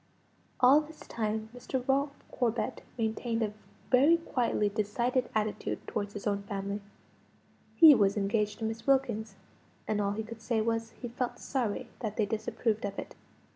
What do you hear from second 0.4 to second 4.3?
All this time, Mr. Ralph Corbet maintained a very